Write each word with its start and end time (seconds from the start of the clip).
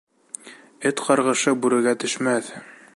Эт 0.91 1.03
ҡарғышы 1.09 1.55
бүрегә 1.67 1.97
төшмәҫ. 2.05 2.53